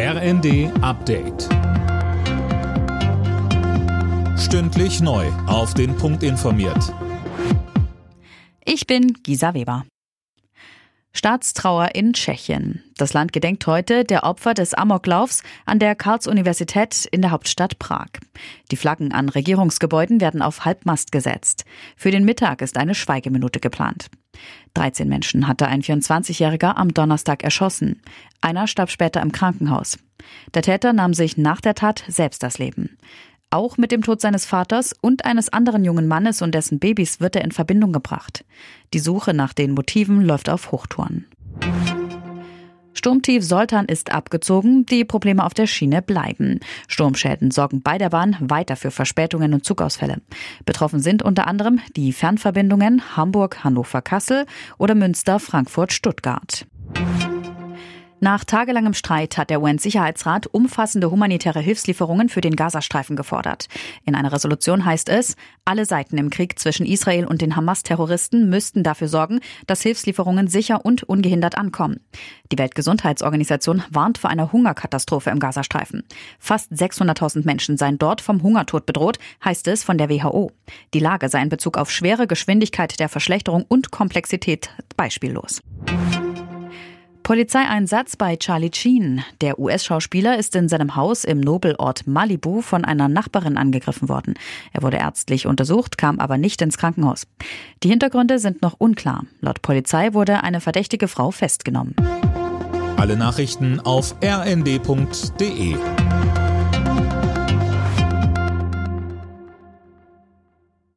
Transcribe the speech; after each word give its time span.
RND 0.00 0.70
Update. 0.80 1.48
Stündlich 4.38 5.00
neu. 5.00 5.26
Auf 5.48 5.74
den 5.74 5.96
Punkt 5.96 6.22
informiert. 6.22 6.94
Ich 8.64 8.86
bin 8.86 9.12
Gisa 9.24 9.54
Weber. 9.54 9.86
Staatstrauer 11.12 11.96
in 11.96 12.12
Tschechien. 12.12 12.84
Das 12.96 13.12
Land 13.12 13.32
gedenkt 13.32 13.66
heute 13.66 14.04
der 14.04 14.22
Opfer 14.22 14.54
des 14.54 14.72
Amoklaufs 14.72 15.42
an 15.66 15.80
der 15.80 15.96
Karls-Universität 15.96 17.04
in 17.10 17.20
der 17.20 17.32
Hauptstadt 17.32 17.80
Prag. 17.80 18.06
Die 18.70 18.76
Flaggen 18.76 19.10
an 19.10 19.28
Regierungsgebäuden 19.28 20.20
werden 20.20 20.42
auf 20.42 20.64
Halbmast 20.64 21.10
gesetzt. 21.10 21.64
Für 21.96 22.12
den 22.12 22.24
Mittag 22.24 22.62
ist 22.62 22.76
eine 22.76 22.94
Schweigeminute 22.94 23.58
geplant. 23.58 24.10
13 24.74 25.08
Menschen 25.08 25.48
hatte 25.48 25.66
ein 25.66 25.82
24-Jähriger 25.82 26.76
am 26.76 26.94
Donnerstag 26.94 27.42
erschossen. 27.42 28.00
Einer 28.40 28.66
starb 28.66 28.90
später 28.90 29.20
im 29.22 29.32
Krankenhaus. 29.32 29.98
Der 30.54 30.62
Täter 30.62 30.92
nahm 30.92 31.14
sich 31.14 31.36
nach 31.36 31.60
der 31.60 31.74
Tat 31.74 32.04
selbst 32.08 32.42
das 32.42 32.58
Leben. 32.58 32.96
Auch 33.50 33.78
mit 33.78 33.92
dem 33.92 34.02
Tod 34.02 34.20
seines 34.20 34.44
Vaters 34.44 34.94
und 35.00 35.24
eines 35.24 35.48
anderen 35.50 35.84
jungen 35.84 36.06
Mannes 36.06 36.42
und 36.42 36.54
dessen 36.54 36.78
Babys 36.78 37.20
wird 37.20 37.34
er 37.34 37.44
in 37.44 37.52
Verbindung 37.52 37.92
gebracht. 37.92 38.44
Die 38.92 38.98
Suche 38.98 39.32
nach 39.32 39.54
den 39.54 39.72
Motiven 39.72 40.20
läuft 40.22 40.50
auf 40.50 40.70
Hochtouren. 40.70 41.26
Sturmtief 42.98 43.44
Soltan 43.44 43.86
ist 43.86 44.12
abgezogen, 44.12 44.84
die 44.84 45.04
Probleme 45.04 45.44
auf 45.46 45.54
der 45.54 45.68
Schiene 45.68 46.02
bleiben. 46.02 46.58
Sturmschäden 46.88 47.52
sorgen 47.52 47.80
bei 47.80 47.96
der 47.96 48.10
Bahn 48.10 48.36
weiter 48.40 48.74
für 48.74 48.90
Verspätungen 48.90 49.54
und 49.54 49.64
Zugausfälle. 49.64 50.16
Betroffen 50.66 50.98
sind 50.98 51.22
unter 51.22 51.46
anderem 51.46 51.78
die 51.94 52.12
Fernverbindungen 52.12 53.16
Hamburg-Hannover-Kassel 53.16 54.46
oder 54.78 54.96
Münster-Frankfurt-Stuttgart. 54.96 56.66
Nach 58.20 58.44
tagelangem 58.44 58.94
Streit 58.94 59.38
hat 59.38 59.48
der 59.48 59.62
UN-Sicherheitsrat 59.62 60.48
umfassende 60.48 61.10
humanitäre 61.10 61.60
Hilfslieferungen 61.60 62.28
für 62.28 62.40
den 62.40 62.56
Gazastreifen 62.56 63.14
gefordert. 63.14 63.68
In 64.04 64.16
einer 64.16 64.32
Resolution 64.32 64.84
heißt 64.84 65.08
es, 65.08 65.36
alle 65.64 65.84
Seiten 65.84 66.18
im 66.18 66.28
Krieg 66.28 66.58
zwischen 66.58 66.84
Israel 66.84 67.26
und 67.26 67.42
den 67.42 67.54
Hamas-Terroristen 67.54 68.50
müssten 68.50 68.82
dafür 68.82 69.06
sorgen, 69.06 69.38
dass 69.68 69.82
Hilfslieferungen 69.82 70.48
sicher 70.48 70.84
und 70.84 71.04
ungehindert 71.04 71.56
ankommen. 71.56 72.00
Die 72.50 72.58
Weltgesundheitsorganisation 72.58 73.84
warnt 73.90 74.18
vor 74.18 74.30
einer 74.30 74.50
Hungerkatastrophe 74.50 75.30
im 75.30 75.38
Gazastreifen. 75.38 76.02
Fast 76.40 76.72
600.000 76.72 77.44
Menschen 77.44 77.76
seien 77.76 77.98
dort 77.98 78.20
vom 78.20 78.42
Hungertod 78.42 78.84
bedroht, 78.84 79.18
heißt 79.44 79.68
es 79.68 79.84
von 79.84 79.96
der 79.96 80.10
WHO. 80.10 80.50
Die 80.92 81.00
Lage 81.00 81.28
sei 81.28 81.40
in 81.40 81.50
Bezug 81.50 81.78
auf 81.78 81.92
schwere 81.92 82.26
Geschwindigkeit 82.26 82.98
der 82.98 83.08
Verschlechterung 83.08 83.64
und 83.68 83.92
Komplexität 83.92 84.70
beispiellos. 84.96 85.60
Polizeieinsatz 87.28 88.16
bei 88.16 88.36
Charlie 88.36 88.70
Sheen. 88.72 89.22
Der 89.42 89.58
US-Schauspieler 89.58 90.38
ist 90.38 90.56
in 90.56 90.70
seinem 90.70 90.96
Haus 90.96 91.24
im 91.24 91.40
Nobelort 91.40 92.06
Malibu 92.06 92.62
von 92.62 92.86
einer 92.86 93.06
Nachbarin 93.06 93.58
angegriffen 93.58 94.08
worden. 94.08 94.32
Er 94.72 94.82
wurde 94.82 94.96
ärztlich 94.96 95.46
untersucht, 95.46 95.98
kam 95.98 96.20
aber 96.20 96.38
nicht 96.38 96.62
ins 96.62 96.78
Krankenhaus. 96.78 97.26
Die 97.82 97.90
Hintergründe 97.90 98.38
sind 98.38 98.62
noch 98.62 98.76
unklar. 98.78 99.26
Laut 99.42 99.60
Polizei 99.60 100.14
wurde 100.14 100.42
eine 100.42 100.62
verdächtige 100.62 101.06
Frau 101.06 101.30
festgenommen. 101.30 101.94
Alle 102.96 103.18
Nachrichten 103.18 103.78
auf 103.80 104.14
rnd.de 104.24 105.76